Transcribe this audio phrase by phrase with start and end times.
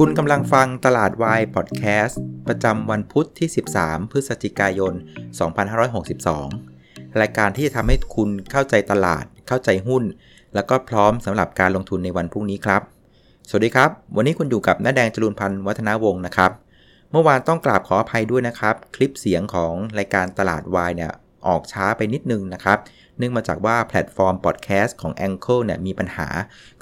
[0.00, 3.48] คุณกำลังฟังตลาดวายพอดแคสต์ประจำวันพุธที่
[3.80, 4.92] 13 พฤศจิกายน
[5.86, 10.04] 2562 รายการที่จะทำให้คุณเข้าใจตลาด เข้าใจหุ้น
[10.54, 12.82] แล้วก็พร้อมสำหรับการลงทุนในวันพรุ่งนี้ครับ
[13.48, 16.50] สวัสดีครับ วันนี้คุณอยู่กับน้าแดงจรูญพันธ์วัฒนาวงศ์นะครับ
[17.10, 21.12] เมื่อวานต้องกราบขออภัยด้วยนะครับ คลิปเสียงของรายการตลาดวายเนี่ย
[21.48, 22.78] ออกช้าไปนิดนึงนะครับ
[23.18, 26.28] เนื่องมาจากว่าแพลตฟอร์มพอดแคสต์ของ a n c h o r เนี่ยมีปัญหา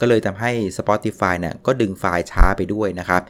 [0.00, 3.22] ก็เลยทำให้ Spotify เนี่ยก็ดึงไฟล์ช้าไปด้วยนะครับ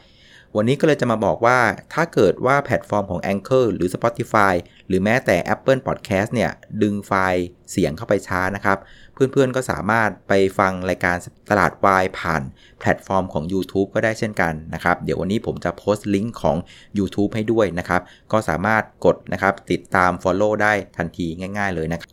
[0.57, 1.59] วันนี้ก็เลยจะมาบอกว่า
[1.93, 4.53] ถ้าเกิดว่าแพลตฟอร์มของ Anchor หรือ Spotify
[4.87, 6.51] หรือแม้แต่ Apple Podcast เนี่ย
[6.81, 8.77] ดึงไฟล์เสียงเข้าไปช้านะครับ
[9.13, 11.17] เพื่อนๆก็สามารถไปฟังรายการ
[11.49, 12.41] ตลาดวายผ่าน
[12.79, 16.57] แพลตฟอร์มของ YouTube ก็ได้เช่นกันนะครับ เดี๋ยววันนี้ผมจะโพสต์ลิงก์ของ
[16.97, 21.25] YouTube ให้ด้วยนะครับ ก็สามารถกดนะครับติดตาม Follow ได้ทันที
[21.57, 22.11] ง่าย ๆ เลยนะครับ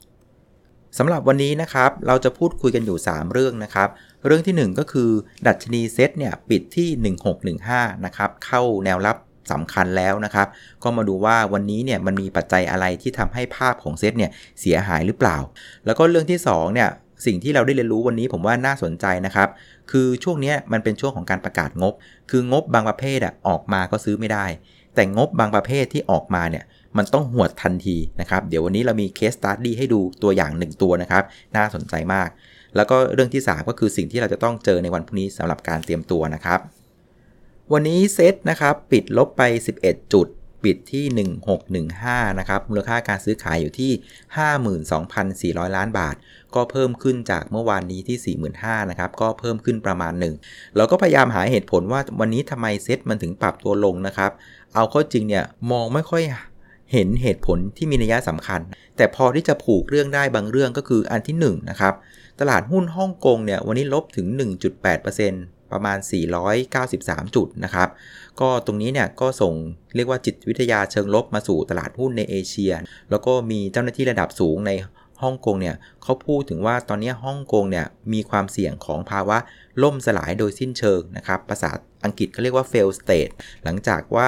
[0.99, 3.89] สำหรับวันนี้นะครับเราจะพูดคุยกันอยู่ 3 เรื่องนะครับ
[4.27, 5.11] เรื่องที่ 1 ก็คือ
[5.47, 7.15] ดัชนีเซ็ตเนี่ยปิดที่
[7.51, 9.17] 1615 นะครับเข้าแนวรับ
[9.53, 10.47] สำคัญแล้วนะครับ
[10.83, 15.37] ก็มาดูว่าวันนี้เนี่ยมันมีปัจจัยอะไรที่ทำให้ภาพของเซตเนี่ยเสียหายหรือเปล่า
[15.87, 16.89] แล้วก็เรื่องที่2เนี่ย
[17.27, 19.49] สิ่งที่เราได้เรียนรู้วันนี้ผมว่าน่าสนใจนะครับ
[19.91, 21.95] คือช่วงนี้มันเป็นช่วงของการประกาศงบ
[22.31, 24.47] คืองบบางประเภทอะออกมาก็ซื้อไม่ได้
[24.95, 26.65] แต่งบบางประเภทที่ออกมาเนี่ย
[26.97, 31.25] มันต้องหวดทันทีนะครับ เดี๋ยววันนี้เรามีเคสตัดดี้ให้ดูตัวอย่าง1ตัวนะครับ
[31.57, 32.29] น่าสนใจมาก
[32.77, 36.61] แล้วก็เรื่องที่ 3 ก็คือสิ่งที่เราจะต้องเจอในวันพรุ่งนี้สำหรับการเตรียมตัวนะครับ
[37.75, 39.43] วันนี้เซตนะครับปิดลบไป
[39.79, 40.27] 11 จุด
[40.65, 41.05] ปิดที่
[41.73, 46.17] 1615 นะครับมูลค่าการซื้อขายอยู่ที่ 52,400 ล้านบาท
[46.55, 50.35] ก็เพิ่มขึ้นจากเมื่อวานนี้ที่ 45,000นะครับก็เพิ่มขึ้นประมาณหนึ่ง
[50.77, 54.31] เราก็พยายามหาเหตุผลว่าวันนี้ทำไมเซตมันถึงปรับตัวลงนะครับ
[54.75, 56.23] เอาเข้าจริงเนี่ยมองไม่ค่อย
[56.93, 58.61] เห็นเหตุผลที่มีนัยสำคัญ
[58.97, 61.95] แต่พอที่จะผูกเรื่องได้บางเรื่องก็คืออันที่1นนะครับ
[62.41, 65.99] ตลาดหุ้นฮ่องกงเนี่ยวันนี้ลบถึง 1.8% ประมาณ
[66.67, 67.89] 493 จุดนะครับ
[68.41, 69.55] ก็ตรงนี้เนี่ยก็ส่ง
[69.97, 72.73] เรียกว่าจิตวิทยาเชิงลบมาสู่ตลาดหุ้นในเอเชีย
[73.11, 74.73] แล้วก็มีเจ้าหน้าที่ระดับสูงใน
[75.23, 79.39] ฮ่องกงเนี่ยเขาพูดถึงว่าตอนนี้ฮ่องกงเนี่ยมีความเสี่ยงของภาวะ
[79.83, 81.71] ล่มสลายโดยสิ้นเชิงนะครับ ภาษา
[82.05, 83.33] อังกฤษเขาเรียกว่า fail state
[83.65, 84.27] หลังจากว่า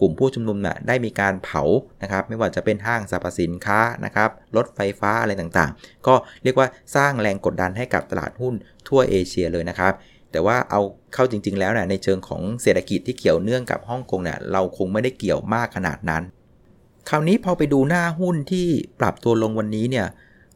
[0.00, 1.62] กลุ่มผู้ชุมนุมน่ะได้มีการเผา
[2.02, 8.54] นะครับ ไม่ว่าจะเป็นห้างสรรพสินค้านะครับ รถไฟฟ้าอะไรต่างๆ ก็เรียกว่าสร้างแรงกดดันให้กับตลาดหุ้น
[8.88, 9.92] ทั่วเอเชียเลยนะครับ
[10.32, 10.80] แต่ว่าเอา
[11.14, 16.22] เข้าจริง ๆ แล้วเนี่ยในเชิงของเศรษฐกิจที่เกี่ยวเนื่องกับฮ่องกงเนี่ยเราคงไม่ได้เกี่ยวมากขนาดนั้น
[17.08, 18.66] คราวนี้พอไปดูหน้าหุ้นที่
[19.00, 20.06] ปรับตัวลงวันนี้เนี่ย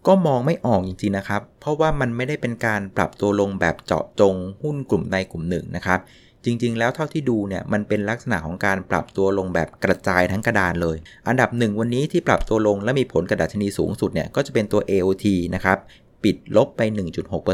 [0.06, 6.00] ก็มองไม่ออกจริงๆนะครับ เพราะว่ามันไม่ได้เป็นการปรับตัวลงแบบเจาะจงหุ้นกลุ่มใดกลุ่มหนึ่งนะครับ
[6.44, 10.97] จริงๆ แล้วเท่าที่ดูเนี่ยมันเป็นลักษณะของการปรับตัวลงแบบกระจายทั้งกระดานเลย
[11.28, 15.78] อันดับหนึ่งวันนี้ที่ปรับตัวลงและมีผลกระดัชนีสูงสุดเนี่ยก็จะเป็นตัว AOT นะครับ
[16.25, 16.81] ปิดลบไป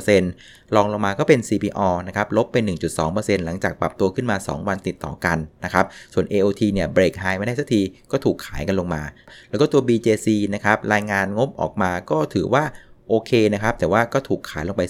[0.03, 2.57] 1.6%รองลงมาก็เป็น CPO นะครับลบไป
[3.01, 5.85] 1.2%หลังจากปรับตัวขึ้นมา 2 วันติดต่อกันนะครับ
[6.15, 7.83] ส่วน AOT เนี่ยเบรกไฮไม่ได้สักที
[8.13, 9.03] ก็ถูกขายกันลงมา
[9.51, 12.65] แล้วก็ตัว BJC นะครับรายงานงบออกมาก็ถือว่า
[13.09, 14.83] โอเคนะครับแต่ว่าก็ถูกขายลงไป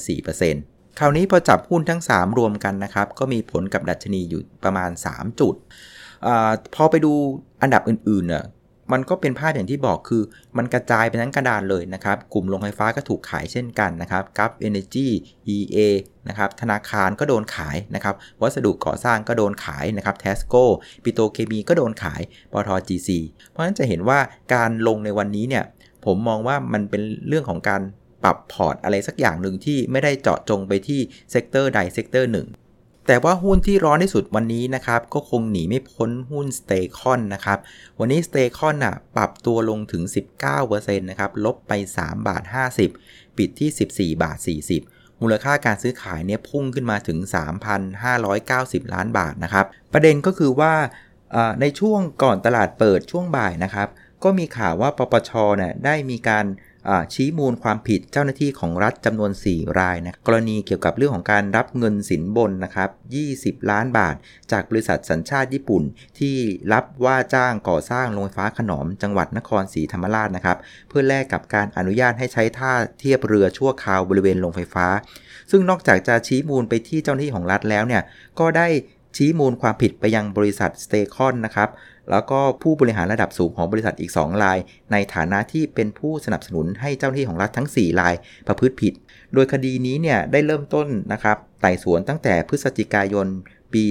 [0.47, 5.54] 4%คราวนี้พอจับหุ้นทั้ง 3 รวมกันนะครับก็มีผลกับดัชนีอยู่ประมาณ 3 จุด
[6.26, 6.28] อ
[6.75, 7.12] พอไปดู
[7.62, 8.44] อันดับอื่นๆเนี่ย
[8.92, 10.22] มันก็เป็นภาพอย่างที่บอกคือ
[10.56, 15.08] มันกระจายไปทั้งกระดานเลยนะครับ กลุ่มโรงไฟฟ้าก็ถูกขายเช่นกันนะครับกัฟเอเนจี
[15.56, 15.78] EA
[16.28, 20.64] นะครับธนาคารก็โดนขายนะครับ วัสดุก่อสร้างก็โดนขายนะครับเทสโก้
[21.04, 22.20] ปิโตรเคมีก็โดนขาย
[22.52, 23.08] ปตท GC
[23.50, 24.19] เพราะฉะนั้นจะเห็นว่า
[24.54, 25.64] การลงในวันนี้เนี่ย
[26.04, 27.82] ผมมองว่ามันเป็นเรื่องของการ
[28.22, 31.00] ปรับพอร์ตอะไรสักอย่างหนึ่งที่ไม่ได้เจาะจงไปที่
[31.31, 32.47] sector ใด sector หนึ่ง
[33.06, 37.59] แต่ว่าหุ้นที่ร้อนที่สุดวันนี้นะครับ ก็คงหนีไม่พ้นหุ้น s t a y c o n นะครับ
[37.99, 40.03] วันนี้ s t a y c o n อะปรับตัวลงถึง
[40.53, 42.43] 19%นะครับ ลบไป 3 บาท
[42.91, 44.39] 50 ปิดที่ 14 บาท
[44.81, 47.19] 40 มูลค่าการซื้อขายเนี่ยพุ่งขึ้นมาถึง
[48.06, 50.75] 3,590 ล้านบาทนะครับ ประเด็นก็คือว่า
[51.61, 53.89] ในช่วงก่อนตลาดเปิดช่วงบ่ายนะครับ
[54.25, 56.45] ก็มีข่าวว่าปปชเนี่ยได้มีการ
[57.15, 62.91] ชี้มูลความผิดเจ้าหน้าที่ของรัฐจำนวน 4 รายนะกรณีเกี่ยวกับเรื่องของการรับเงินสินบนนะครับ
[63.30, 64.15] 20 ล้านบาท
[64.53, 65.83] จากบริษัทสัญชาติญี่ปุ่น
[66.18, 66.36] ที่
[66.72, 74.86] รับว่าจ้างก่อสร้างโรงไฟฟ้าขนอมจังหวัดนครศรีธรรมราชนะครับ เพื่อแลกกับการอนุญาตให้ใช้ท่าเทียบเรือชั่วคราวบริเวณโรงไฟฟ้า
[75.50, 78.03] ซึ่งนอกจากจะชี้มูลไปที่เจ้าหน้าที่ของรัฐแล้วเนี่ย
[78.41, 78.68] ก็ได้
[79.16, 81.68] ชี้มูลความผิดไปยังบริษัทสเตคอนนะครับ
[82.10, 84.59] แล้วก็ผู้บริหารระดับสูงของบริษัทอีก 2 ราย
[84.92, 88.15] ในฐานะที่เป็นผู้สนับสนุนให้เจ้าหน้าที่ของรัฐทั้ง 4 ราย
[88.47, 88.95] ประพฤติผิด
[89.34, 93.27] โดยคดีนี้เนี่ยได้เริ่มต้นนะครับไต่สวนตั้งแต่พฤศจิกายน
[93.72, 93.84] ปี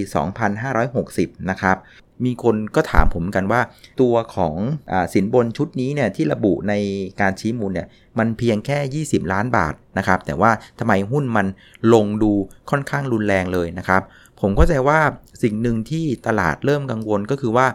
[0.71, 1.77] 2560 นะครับ
[2.25, 3.61] มีคนก็ถามผมกันว่า
[4.01, 4.55] ตัวของ
[4.91, 6.73] อสินบนชุดนี้เนี่ยที่ระบุใน
[7.21, 7.87] การชี้มูลเนี่ย
[8.19, 11.47] มันเพียงแค่ 20 ล้านบาทนะครับ แต่ว่าทำไมหุ้นมัน
[11.93, 12.31] ลงดู
[12.69, 14.01] ค่อนข้างรุนแรงเลยนะครับ
[14.41, 14.99] ผมก็ใจว่า
[15.43, 17.67] สิ่งหนึ่งที่ตลาดเริ่มกังวลก็คือว่า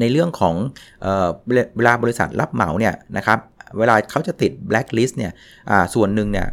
[0.00, 0.54] ในเรื่องของ
[1.76, 3.38] เวลาบริษัทรับเหมาเนี่ยนะครับ
[3.78, 5.32] เวลาเขาจะติด blacklist เนี่ย
[5.94, 6.48] ส่วนหนึ่งเนี่ย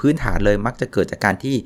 [0.00, 1.56] พื้นฐานเลยมักจะเกิดจากการที่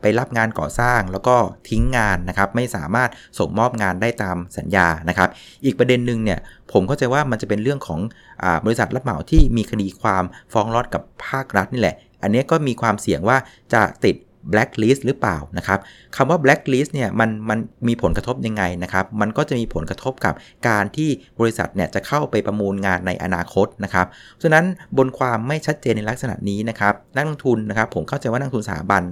[0.00, 1.36] ไปรับงานก่อสร้างแล้วก็
[1.68, 5.28] ทิ้งงานนะครับ ไม่สามารถส่งมอบงานได้ตามสัญญานะครับ
[5.64, 6.38] อีกประเด็นหนึ่งเนี่ย
[6.72, 8.00] ผมเข้าใจว่ามันจะเป็นเรื่องของ
[8.42, 13.36] อบริษัทรับเหมาที่มีคดีความฟ้องร้องกับภาครัฐนี่แหละ อันนี้ก็มีความเสี่ยงว่า
[13.72, 14.16] จะติด
[14.52, 15.78] blacklist หรือเปล่านะครับ
[16.16, 17.58] คำว่า blacklist เนี่ยมันมัน
[17.88, 20.34] มีผลกระทบยังไงนะครับ มันก็จะมีผลกระทบกับ
[20.68, 21.08] การที่
[21.40, 24.06] บริษัทเนี่ยจะเข้าไปประมูลงานในอนาคตนะครับ
[24.42, 24.64] ฉะนั้น
[24.98, 29.02] บนความไม่ชัดเจนในลักษณะนี้นะครับนักลงทุนนะครับผมเข้าใจว่านักลงทุนสถาบัน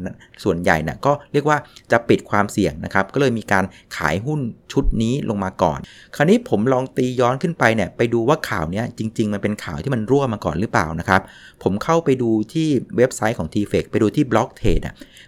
[0.44, 1.58] ส่วนใหญ่น่ยก็เรียกว่า
[1.92, 3.64] จะปิดความเสี่ยงนะครับก็เลยมีการ
[3.96, 4.40] ขายหุ้น
[4.72, 5.78] ชุดนี้ลงมาก่อน
[6.16, 11.20] คราวนี้ผมลองตีย้อนขึ้นไปเนี่ยไปดูว่าข่าวนี้จริง ๆ มันเป็นข่าวที่มันรั่วมาก่อนหรือเปล่านะครับ
[11.62, 14.80] ผมเข้าไปดูที่เว็บไซต์ของ t f e c ไปดูที่บล็อกเทรด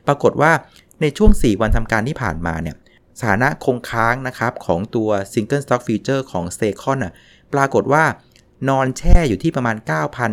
[0.06, 0.52] ปรากฏว่า
[1.00, 2.76] ในช่วง 4 วันทำการที่ผ่านมาเนี่ย
[3.18, 7.12] สถานะคงค้างนะครับของตัว Single Stock Future ของ s t a c o n น่ะ
[7.54, 8.04] ปรากฏว่า
[8.68, 9.76] นอนแช่อยู่ที่ประมาณ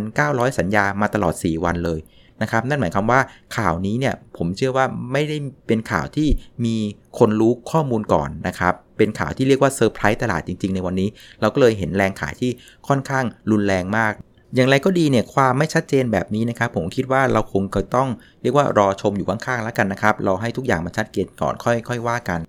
[0.02, 2.00] 9,900 สัญญามาตลอด 4 วันเลย
[2.42, 3.22] นะครับนั่นหมายความว่า
[3.58, 5.38] ข่าวนี้เนี่ยผมเชื่อว่าไม่ได้
[5.68, 6.28] เป็นข่าวที่
[6.66, 6.76] มี
[7.20, 11.10] คนรู้ข้อมูลก่อนนะครับเป็นข่าวที่เรียกว่าเซอร์ไพรส์ตลาดจริง ๆ ในวันนี้
[11.42, 12.52] เราก็เลยเห็นแรงขายที่
[12.88, 14.14] ค่อนข้างรุนแรงมาก
[14.56, 18.10] อย่างไรก็ดีเนี่ยความไม่ชัดเจนแบบนี้นะครับผมคิดว่าเราคงจะต้อง
[18.42, 22.40] เรียกว่ารอชมอยู่ข้างๆแล้วกันนะครับรอให้ทุกอย่างมันชัดเจนก่อนค่อยๆว่ากัน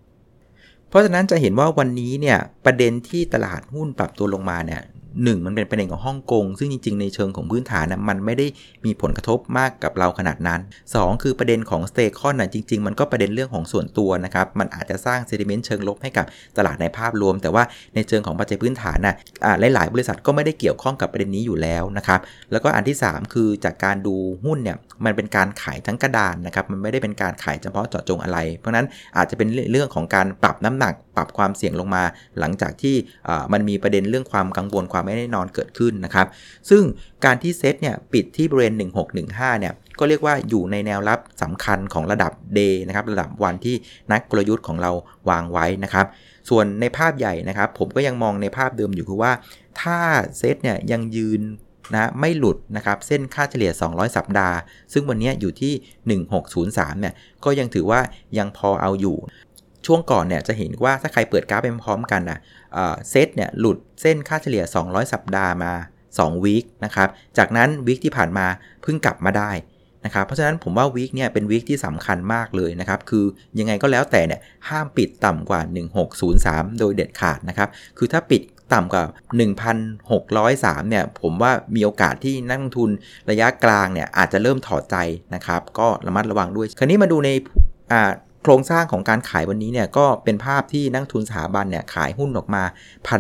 [0.89, 4.81] เพราะฉะนั้นจะเห็นว่าวันนี้เนี่ยประเด็นที่ตลาดหุ้นปรับตัวลงมาเนี่ย
[5.23, 8.47] หนึ่งมันเป็นประเด็นของฮ่องกง ซึ่งจริง ๆ ในเชิงของพื้นฐานนะมันไม่ได้
[8.85, 10.61] มีผลกระทบมากกับเราขนาดนั้น
[10.93, 16.27] 2 คือประเด็นของสเตคอนนะจริง ๆ มันก็ประเด็นเรื่องของส่วนตัวนะครับ มันอาจจะสร้างเซติมนต์เชิงลบให้กับ
[16.57, 17.63] ตลาดในภาพรวม แต่ว่า
[17.95, 19.15] ในเชิงของปัจจัยพื้นฐานนะ
[19.45, 22.21] อ่าหลาย ๆ บริษัทก็ไม่ได้เกี่ยวข้องกับประเด็นนี้อยู่แล้วนะครับ
[22.53, 24.15] แล้วก็อันที่ 3 คือจากการดู
[24.45, 28.87] หุ้นเนี่ยมันเป็นการขายทั้งกระดานนะครับ มันไม่ได้เป็นการขายเฉพาะเจาะจงอะไร เพราะนั้น
[29.17, 32.05] อาจจะเป็นเรื่องของการปรับน้ำหนัก ปรับความเสี่ยงลงมา
[32.39, 32.97] หลังจากที่
[33.53, 36.27] มันมีประเด็นเรื่องความกังวลความไม่แน่นอนเกิดขึ้นนะครับ
[36.71, 36.83] ซึ่ง
[37.25, 38.75] การที่เซตเนี่ยปิดที่บริเวณ
[39.17, 43.77] 1615 เนี่ยก็เรียกว่าอยู่ในแนวรับสำคัญของระดับ day นะครับระดับวันที่
[44.13, 44.91] นักกลยุทธ์ของเรา
[45.31, 46.07] วางไว้นะครับ
[46.51, 49.33] ส่วนในภาพใหญ่นะครับ ผมก็ยังมองในภาพเดิมอยู่คือว่า
[49.81, 49.99] ถ้า
[50.39, 51.43] เซตเนี่ยยังยืน
[51.95, 54.57] นะไม่หลุดนะครับเส้นค่าเฉลี่ย 200 สัปดาห์
[54.93, 56.21] ซึ่งวันนี้อยู่ที่
[56.59, 57.15] 1603เนี่ย
[57.45, 58.01] ก็ยังถือว่า
[58.39, 59.17] ยังพอเอาอยู่
[59.87, 62.39] ช่วงก่อนเนี่ยจะเห็นว่าถ้าใครเปิดกราฟไปพร้อมกันนะ
[63.11, 65.73] เซตเนี่ยหลุดเส้นค่าเฉลี่ย 200 สัปดาห์มา
[66.09, 67.09] 2วีคนะครับ
[67.39, 68.47] จากนั้นวีคที่ผ่านมา
[68.83, 69.51] เพิ่งกลับมาได้
[70.05, 73.25] นะครับ เพราะฉะนั้นผมว่าวีคเนี่ยเป็นวีคที่สำคัญมากเลยนะครับ คือ
[73.59, 75.61] ยังไงก็แล้วแต่เนี่ยห้ามปิดต่ำกว่า
[76.21, 78.43] 1603 โดยเด็ดขาดนะครับ คือถ้าปิด
[78.75, 79.05] ต่ำกว่า
[79.97, 82.91] 1,603 เนี่ย ผมว่ามีโอกาสที่นักลงทุน
[83.31, 84.97] ระยะกลางเนี่ยอาจจะเริ่มถอดใจ
[85.35, 87.31] นะครับ ก็ระมัดระวังด้วย คราวนี้มาดูใน
[88.47, 92.63] โครงสร้างของการขายวันนี้เนี่ยก็เป็นภาพที่นักทุนสถาบันเนี่ยขายหุ้นออกมา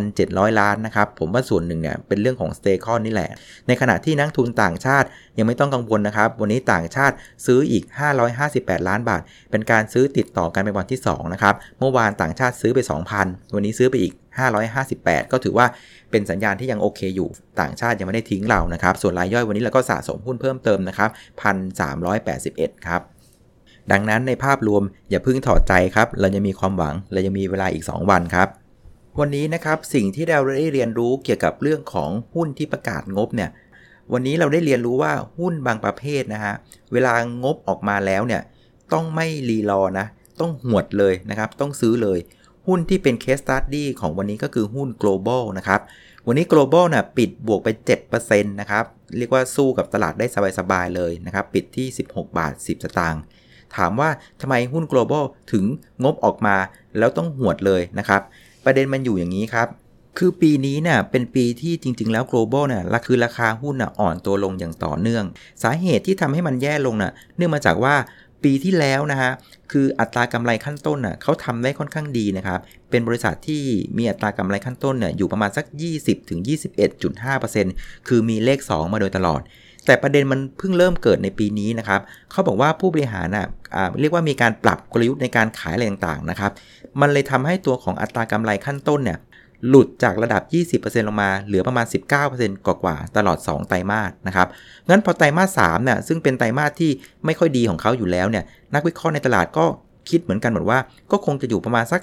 [0.00, 3.31] 1,700 ล้านนะครับ ผมว่าส่วนหนึ่งเนี่ยเป็นเรื่องของสเตคอนนี่แหละ
[3.67, 5.06] ในขณะที่นักทุนต่างชาติ
[5.38, 7.15] ยังไม่ต้องกังวลนะครับ วันนี้ต่างชาติ
[7.47, 7.85] ซื้ออีก
[8.37, 12.79] 558 ล้านบาท เป็นการซื้อติดต่อกันเป็นวันที่2นะครับเมื่อวานต่างชาติซื้อไป
[13.17, 14.12] 2,000 วันนี้ซื้อไปอีก
[14.73, 15.67] 558 ก็ถือว่า
[16.11, 17.29] เป็นสัญญาณที่ยังโอเคอยู่
[17.61, 21.11] ต่างชาติยังไม่ได้ทิ้งเรานะครับส่วนรายย่อยวันนี้เราก็สะสมหุ้นเพิ่มเติมนะครับ
[21.99, 23.02] 1,381 ครับ
[23.93, 28.49] ดังนั้นในภาพรวมอย่าเพิ่งถอดใจครับ เรายังมีความหวัง เรายังมีเวลาอีก 2 วันครับ
[29.21, 33.50] วันนี้นะครับสิ่งที่เราได้เรียนรู้เกี่ยวกับเรื่องของหุ้นที่ประกาศงบเนี่ย
[34.12, 36.55] วันนี้เราได้เรียนรู้ว่าหุ้นบางประเภทนะฮะ
[36.93, 38.43] เวลางบออกมาแล้วเนี่ย
[38.93, 40.07] ต้องไม่รีรอนะ
[40.41, 42.19] ต้องหวดเลยนะครับ ต้องซื้อเลย
[42.67, 45.81] หุ้นที่เป็นเคสตัดดี้ของวันนี้ก็คือหุ้น global นะครับ
[46.26, 47.69] วันนี้ global นะ่ะปิดบวกไป
[48.11, 48.85] 7%นะครับ
[49.19, 50.26] เรียกว่าสู้กับตลาดได้
[50.59, 53.23] สบายๆเลยนะครับ ปิดที่ 16 บาท 10 สตางค์
[53.76, 55.64] ถามว่าทำไมหุ้น global ถึง
[56.02, 56.57] งบออกมา
[56.99, 58.23] แล้วต้องหวดเลยนะครับ
[58.64, 59.69] ประเด็นมันอยู่อย่างนี้ครับ
[60.19, 65.25] คือปีนี้เนี่ยเป็นปีที่จริง ๆ แล้ว global เนี่ยคือราคาหุ้นน่ะอ่อนตัวลงอย่างต่อเนื่อง
[65.62, 67.95] สาเหตุที่ทำให้มันแย่ลงน่ะเนื่องมาจากว่า
[68.45, 69.33] ปีที่แล้วนะฮะ
[69.73, 73.62] คืออัตรากำไรขั้นต้นน่ะเขาทำได้ค่อนข้างดีนะครับ เป็นบริษัทที่
[73.97, 75.64] มีอัตรากำไรขั้นต้นเนี่ยอยู่ประมาณสัก
[76.47, 79.40] 20-21.5%คือมีเลข 2 มาโดยตลอด
[79.87, 82.00] แต่ประเด็นมันเพิ่งเริ่มเกิดในปีนี้นะครับ
[82.31, 83.47] เขาบอกว่าผู้บริหารอะ
[84.00, 86.53] เรียกว่ามีการปรับกลยุทธ์ในการขายอะไรต่างๆนะครับ
[87.00, 89.19] มันเลยทำให้ตัวของอัตรากำไรขั้นต้นเนี่ย
[89.69, 90.43] หลุดจากระดับ
[90.83, 91.87] 20%ลงมาเหลือประมาณ
[92.26, 94.49] 19%กว่าๆตลอด 2 ไตรมาสนะครับ
[94.88, 96.91] งั้นพอไตรมาส3เนี่ยซึ่งเป็นไตรมาสที่
[97.25, 99.67] ไม่ค่อยดีของเขาอยู่แล้วเนี่ยนักวิเคราะห์ในตลาดก็
[100.11, 100.79] คิดเหมือนกันหมดว่า
[101.11, 102.00] ก็คงจะอยู่ประมาณสัก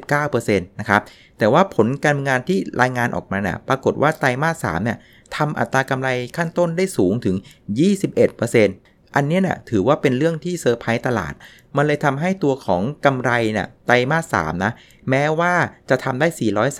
[0.00, 1.02] 18-19%นะครับ
[1.38, 4.98] แต่ว่าผลการงานที่รายงานออกมาเนี่ยปรากฏว่าไตรมาส3เนี่ย
[5.36, 7.36] ทำอัตรากำไรขั้นต้นได้สูงถึง
[7.78, 8.68] 21%อ
[9.16, 11.34] อันนี้นะ่ะถือว่าเป็นเรื่องที่เซอร์ไพรส์ตลาด
[11.76, 14.72] มันเลยทำให้ตัวของกำไรนะ่ะไตรมาส3นะ
[15.10, 15.52] แม้ว่า
[15.90, 16.28] จะทำได้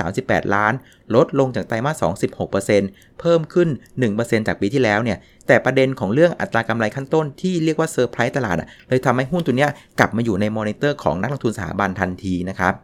[0.00, 0.72] 438 ล้าน
[1.14, 2.22] ลดลงจากไตรมาส2
[2.62, 3.68] 16%เพิ่มขึ้น
[4.08, 8.56] 1%จากปีที่แล้วเนี่ย แต่ประเด็นของเรื่องอัตรากำไรขั้นต้นที่เรียกว่าเซอร์ไพรส์ตลาด
[8.88, 9.66] เลยทำให้หุ้นตัวนี้
[9.98, 12.74] กลับมาอยู่ในมอนิเตอร์ของนักลงทุนสถาบันทันทีนะครับ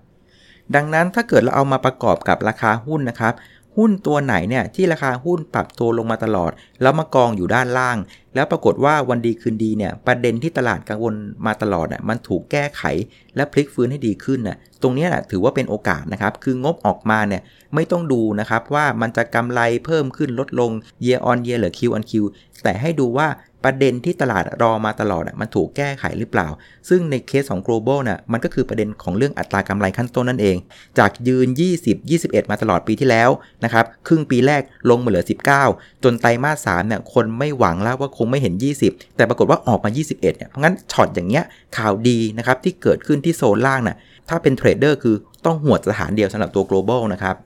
[0.74, 3.34] ดังนั้นถ้าเกิดเราเอามาประกอบกับราคาหุ้นนะครับ
[3.76, 6.50] หุ้นตัวไหนเนี่ยที่ราคาหุ้นปรับตัวลงมาตลอด
[6.82, 7.98] แล้วมากองอยู่ด้านล่าง
[8.34, 11.14] แล้วปรากฏว่าวันดีคืนดีเนี่ยประเด็นที่ตลาดกังวล
[11.46, 12.82] มาตลอดน่ะมันถูกแก้ไข
[13.36, 17.42] และพลิกฟื้นให้ดีขึ้นน่ะตรงนี้น่ะถือว่าเป็นโอกาสนะครับ คืองบออกมาเนี่ย
[17.74, 20.70] ไม่ต้องดูนะครับว่ามันจะกำไรเพิ่มขึ้นลดลง
[21.04, 22.12] year on year หรือ Q on Q
[22.62, 23.28] แต่ให้ดูว่า
[23.64, 26.48] ประเด็นที่ตลาดรอมาตลอดมันถูกแก้ไขหรือเปล่า
[26.88, 30.56] ซึ่งในเคสของ global น่ะมันก็คือประเด็นของเรื่องอัตรากำไรขั้นต้นนั่นเอง
[30.98, 31.48] จากยืน
[31.80, 33.30] 20 21 มาตลอดปีที่แล้ว
[33.64, 35.24] นะครับครึ่งปีแรกลงมาเหลือ
[35.62, 38.54] 19 จนไตรมาส3เนี่ยคนไม่หวังแล้วว่าคงไม่เห็น
[38.86, 41.44] 20 แต่ปรากฏว่าออกมา 21เนี่ยเพราะงั้นช็อตอย่างเงี้ย
[41.76, 43.96] ข่าวดีนะครับที่เกิดขึ้นที่โซนล่างน่ะ
[44.28, 45.14] ถ้าเป็นเทรดเดอร์คือ
[45.44, 47.36] ต้องหวดสถานเดียวสำหรับตัว global นะครับ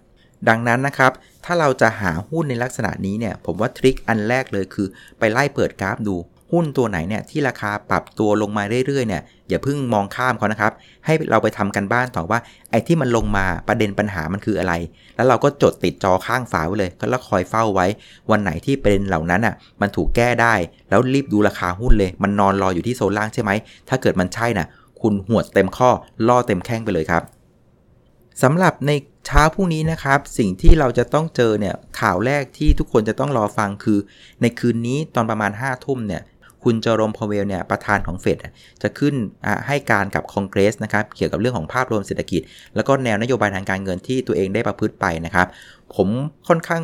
[0.49, 1.12] ดังนั้นนะครับ
[1.45, 4.87] ถ้าเราจะหาหุ้นในลักษณะนี้เนี่ย ผมว่า trick อันแรกเลยคือ
[5.19, 6.17] ไปไล่เปิดกราฟดู
[6.53, 10.73] หุ้นตัวไหนเนี่ยที่ราคาปรับตัวลงมาเรื่อยๆเนี่ยอย่าเพิ่งมองข้ามเขานะครับ
[11.05, 12.39] ให้เราไปทำการบ้านต่อว่า
[12.71, 14.73] ไอ้ที่มันลงมาประเด็นปัญหามันคืออะไร
[15.17, 17.87] แล้วเราก็จดติดจอข้างฝาไว้เลยแล้วคอยเฝ้าไว้
[18.31, 20.55] วันไหนที่ประเด็นเหล่านั้นอะมันถูกแก้ได้
[20.91, 23.51] แล้วรีบดูราคาหุ้นเลย มันนอนรออยู่ที่โซนล่างใช่ไหม
[23.89, 24.67] ถ้าเกิดมันใช่น่ะ
[25.01, 25.91] คุณหวดเต็มข้อ
[26.29, 27.23] ล่อเต็มแข้งไปเลยครับ
[28.43, 28.93] สำหรับใน
[29.26, 33.99] เช้าพรุ่งนี้นะครับ สิ่งที่เราจะต้องเจอเนี่ยข่าวแรกที่ทุกคนจะต้องรอฟังคือ
[34.43, 36.23] ในคืนนี้ตอนประมาณ5้าทุ่มเนี่ย
[36.64, 38.38] คุณจอรมพาเวลเนี่ยประธานของเฟด
[38.83, 39.14] จะขึ้น
[39.67, 42.41] ให้การกับคอนเกรสนะครับเกี่ยวกับเรื่องของภาพรวมเศรษฐกิจ
[42.76, 45.47] แล้วก็แนวนโยบายทางการเงินที่ตัวเองได้ประพฤติไปนะครับ
[45.95, 46.09] ผม
[46.49, 46.83] ค่อนข้าง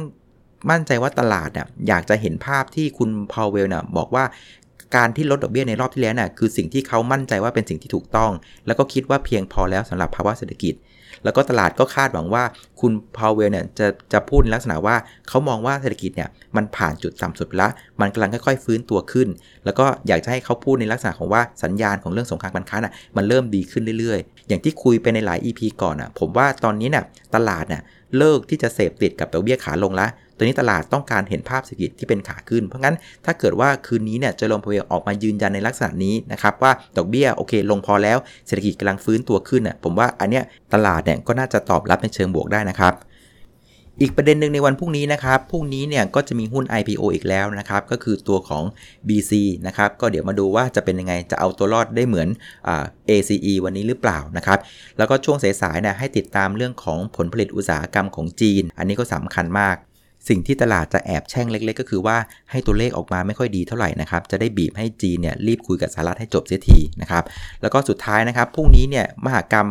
[0.71, 4.25] มั่นใจว่าตลาดเนี่ยอยากจะเห็นภาพที่คุณพาวเวลเนี่ยบอกว่า
[4.97, 8.31] การที่ลดดอกเบี้ยในรอบที่แล้วน่ะคือสิ่งที่เขามั่นใจว่าเป็นสิ่งที่ถูกต้อง
[8.67, 10.75] แล้วก็คิดว่าเพียงพอแล้วสำหรับภาวะเศรษฐกิจ
[11.25, 12.43] แล้วก็ตลาดก็คาดหวังว่า
[12.81, 14.97] คุณพาวเวลเนี่ยจะจะพูดในลักษณะว่า
[15.29, 17.69] เขามองว่าเศรษฐกิจเนี่ยมันผ่านจุดต่ำสุดละ
[18.01, 19.29] มันกำลังค่อยๆฟื้นตัวขึ้น
[19.65, 27.83] แล้วก็อยากจะให้เขาพูดในลักษณะของว่าสัญญาณของเรื่องสงครามการค้าน่ะมันเริ่มดีขึ้นเรื่อยๆ อย่างที่คุยไปในหลาย EP ก่อนอะผมว่าตอนนี้เนี่ยตลาดเนี่ย
[28.19, 30.07] เลิกที่จะเสพติดกับดอกเบี้ยขาลงละ
[30.41, 40.45] ตอนนี้ตลาดต้องการเห็นภาพเศรษฐกิจที่เป็นขาขึ้น เพราะงั้นถ้าเกิดว่าคืนนี้เนี่ยจะลงพเวลออกมายืนยันในลักษณะนี้นะครับว่าดอกเบี้ยโอเค ลงพอแล้วเศรษฐกิจกำลังฟื้นตัวขึ้นอะผมว่าอันเนี้ย
[40.75, 42.95] ตลาดเนี่ยก็น่าจะตอบรับในเชิงบวกได้นะครับ
[44.03, 48.65] อีกประเด็นหนึ่งในวันพรุ่งนี้นะครับ พรุ่งนี้เนี่ยก็จะมีหุ้น IPO อีกแล้วนะครับ ก็คือตัวของ
[49.09, 49.33] BC
[49.67, 52.29] นะครับ ก็เดี๋ยวมาดูว่าจะเป็นยังไง จะเอาตัวรอดได้เหมือน
[52.69, 52.71] อ
[53.11, 54.59] ACE วันนี้หรือเปล่านะครับ
[54.99, 59.77] แล้วก็ช่วงสายๆเนี่ยให้ติดตามเรื่องของผลผลิตอุตสาหกรรมของจีน อันนี้ก็สำคัญมาก
[60.29, 62.17] สิ่งที่ตลาดจะแอบแช่งเล็ก ๆ ก็คือว่า
[62.51, 67.25] ให้ตัวเลขออกมาไม่ค่อยดีเท่าไหร่นะครับ จะได้บีบให้จีนเนี่ยรีบคุยกับสหรัฐให้จบเสียทีนะครับ
[67.63, 69.69] แล้วก็สุดท้ายนะครับพรุ่งนี้เนี่ยมหากรรม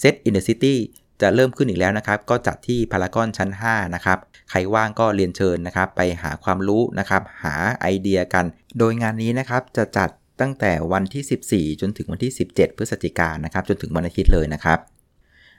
[0.00, 0.78] SET in the City
[1.20, 4.18] จะเริ่มขึ้นอีกแล้วนะครับ ก็จัดที่พารากอนชั้น 5 นะครับ
[4.50, 8.44] ใครว่างก็เรียนเชิญนะครับ ไปหาความรู้นะครับ หาไอเดียกัน
[8.78, 14.78] โดยงานนี้นะครับจะจัดตั้งแต่วันที่ 14 จนถึงวันที่ 17 พฤศจิกายนนะครับ จนถึงวันอาทิตย์เลยนะครับ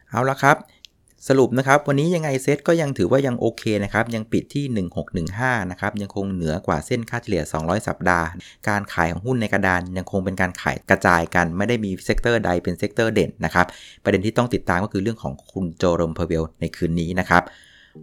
[0.09, 0.57] เอาละครับ
[1.27, 4.65] สรุปนะครับ วันนี้ยังไงเซตก็ยังถือว่ายังโอเคนะครับ ยังปิดที่
[5.19, 8.27] 1615 นะครับ ยังคงเหนือกว่าเส้นค่าเฉลี่ย 200 สัปดาห์
[8.69, 13.65] การขายของหุ้นในกระดานยังคงเป็นการขายกระจายกัน ไม่ได้มี sector ใดเป็น sector เด่นนะครับ
[14.03, 17.43] ประเด็นที่ต้องติดตามก็คือเรื่องของคุณเจอโรม พาวเวลในคืนนี้นะครับ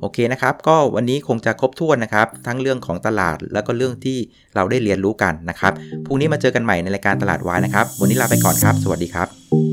[0.01, 4.19] โอเคนะครับ ก็วันนี้คงจะครบถ้วนนะครับ ทั้งเรื่องของตลาดแล้วก็เรื่องที่
[4.55, 5.73] เราได้เรียนรู้กันนะครับ
[6.07, 9.68] พรุ่งนี้มาเจอกันใหม่ในรายการตลาดวายนะครับ วันนี้ลาไปก่อนครับ สวัสดีครับ